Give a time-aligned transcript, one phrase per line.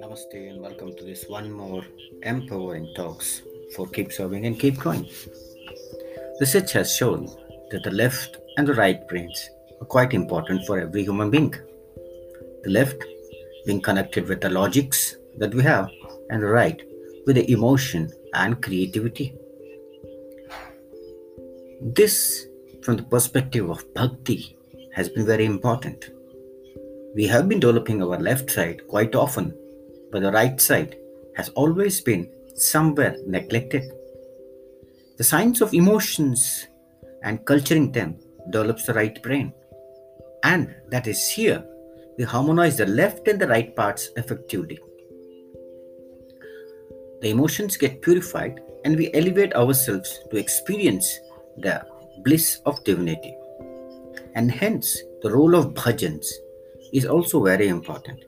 [0.00, 1.84] Namaste and welcome to this one more
[2.22, 3.42] empowering talks
[3.76, 5.06] for keep serving and keep growing.
[6.40, 7.26] Research has shown
[7.70, 9.50] that the left and the right brains
[9.82, 11.54] are quite important for every human being.
[12.64, 13.04] The left
[13.66, 15.90] being connected with the logics that we have,
[16.30, 16.82] and the right
[17.26, 19.34] with the emotion and creativity.
[21.82, 22.46] This,
[22.82, 24.56] from the perspective of bhakti,
[24.92, 26.10] has been very important.
[27.14, 29.54] We have been developing our left side quite often,
[30.10, 30.96] but the right side
[31.36, 33.92] has always been somewhere neglected.
[35.18, 36.66] The science of emotions
[37.22, 38.18] and culturing them
[38.50, 39.52] develops the right brain.
[40.42, 41.64] And that is here
[42.18, 44.78] we harmonize the left and the right parts effectively.
[47.20, 51.18] The emotions get purified and we elevate ourselves to experience
[51.56, 51.86] the
[52.24, 53.36] bliss of divinity.
[54.34, 56.26] And hence, the role of bhajans
[56.92, 58.24] is also very important.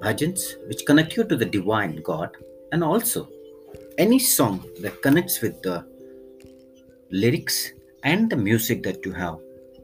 [0.00, 2.36] Bhajans, which connect you to the divine God,
[2.72, 3.28] and also
[3.98, 5.86] any song that connects with the
[7.10, 9.38] lyrics and the music that you have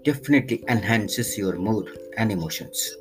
[0.04, 2.96] definitely enhances your mood and emotions.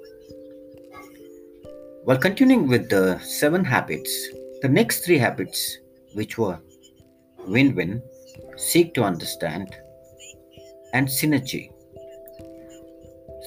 [2.04, 4.12] While continuing with the seven habits,
[4.62, 5.78] the next three habits,
[6.14, 6.60] which were
[7.48, 8.02] win win,
[8.58, 9.76] seek to understand,
[10.94, 11.72] and synergy.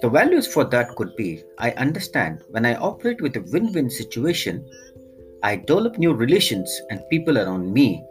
[0.02, 3.88] The values for that could be I understand when I operate with a win win
[3.88, 4.68] situation,
[5.44, 8.04] I develop new relations and people around me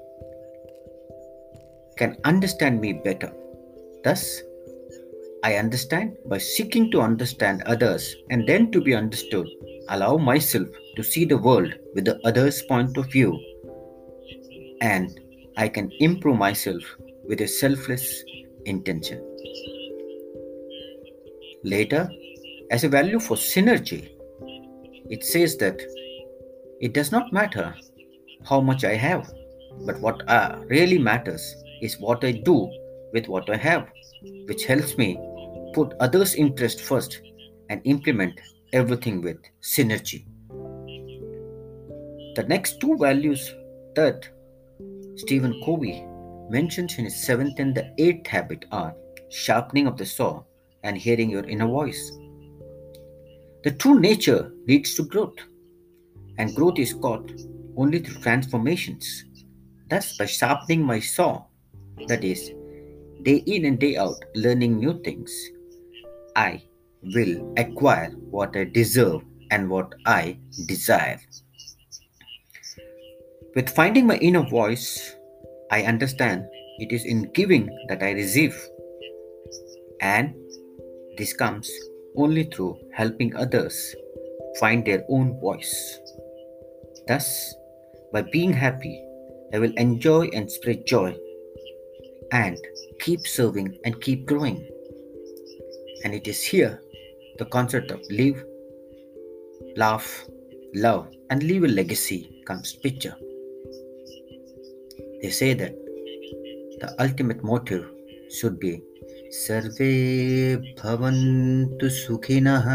[1.97, 3.33] can understand me better.
[4.05, 4.41] Thus,
[5.43, 9.49] I understand by seeking to understand others and then to be understood,
[9.89, 13.37] allow myself to see the world with the other's point of view,
[14.79, 15.19] and
[15.57, 16.83] I can improve myself
[17.27, 18.23] with a selfless
[18.65, 19.30] intention.
[21.63, 22.09] Later,
[22.71, 24.09] as a value for synergy,
[25.09, 25.79] it says that
[26.79, 27.75] it does not matter
[28.43, 29.31] how much I have,
[29.85, 32.71] but what uh, really matters is what I do
[33.13, 33.87] with what I have,
[34.47, 35.19] which helps me
[35.73, 37.21] put others' interest first
[37.69, 38.39] and implement
[38.73, 40.25] everything with synergy.
[42.35, 43.53] The next two values
[43.95, 44.27] that
[45.17, 46.03] Stephen Covey
[46.49, 48.95] mentions in his seventh and the eighth habit are
[49.29, 50.43] sharpening of the saw
[50.83, 52.11] and hearing your inner voice.
[53.63, 55.37] The true nature leads to growth,
[56.37, 57.31] and growth is caught
[57.77, 59.25] only through transformations.
[59.89, 61.45] Thus, by sharpening my saw,
[62.07, 62.51] that is,
[63.23, 65.31] day in and day out, learning new things,
[66.35, 66.63] I
[67.03, 69.21] will acquire what I deserve
[69.51, 71.19] and what I desire.
[73.53, 75.15] With finding my inner voice,
[75.71, 76.45] I understand
[76.79, 78.57] it is in giving that I receive.
[79.99, 80.33] And
[81.21, 81.69] this comes
[82.17, 83.95] only through helping others
[84.59, 85.99] find their own voice.
[87.07, 87.53] Thus,
[88.11, 88.99] by being happy,
[89.53, 91.15] I will enjoy and spread joy
[92.31, 92.57] and
[92.99, 94.67] keep serving and keep growing.
[96.03, 96.81] And it is here
[97.37, 98.43] the concept of live,
[99.75, 100.25] laugh,
[100.73, 103.15] love, and leave a legacy comes picture.
[105.21, 105.75] They say that
[106.79, 107.85] the ultimate motive
[108.31, 108.81] should be
[109.33, 112.65] सर्वे भवन्तु सुखिनः,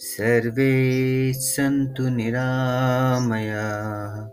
[0.00, 4.28] सर्वे सन्तु निरामयाः,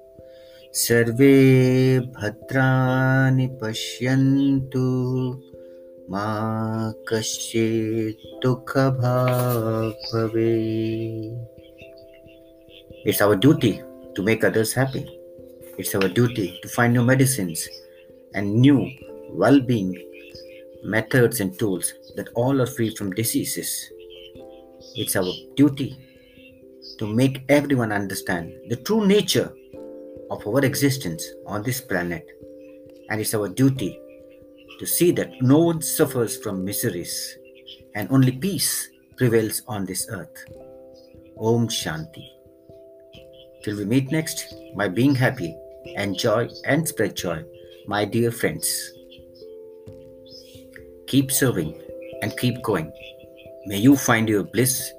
[0.73, 4.87] सर्वे भद्राणि पश्यन्तु।
[6.11, 6.25] मा
[7.07, 11.55] कश्चित् दुःखभाग् भवेत्
[13.07, 13.71] it's our duty
[14.15, 14.99] to make others happy
[15.79, 17.67] it's our duty to find new medicines
[18.35, 18.77] and new
[19.43, 20.16] well being
[20.83, 23.91] methods and tools that all are free from diseases.
[24.95, 25.97] It's our duty
[26.99, 29.53] to make everyone understand the true nature
[30.31, 32.25] of our existence on this planet.
[33.09, 33.99] And it's our duty
[34.79, 37.37] to see that no one suffers from miseries
[37.95, 40.45] and only peace prevails on this earth.
[41.39, 42.27] Om Shanti.
[43.63, 45.55] Till we meet next, by being happy,
[45.95, 47.43] enjoy and spread joy,
[47.87, 48.93] my dear friends.
[51.07, 51.73] Keep serving
[52.21, 52.91] and keep going.
[53.65, 54.91] May you find your bliss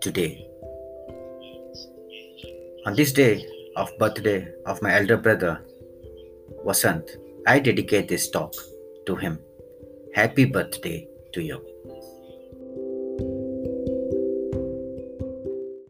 [0.00, 0.46] today.
[2.86, 3.44] On this day
[3.74, 5.60] of birthday of my elder brother,
[6.64, 7.10] Vasant,
[7.46, 8.54] I dedicate this talk
[9.06, 9.40] to him.
[10.14, 11.60] Happy birthday to you.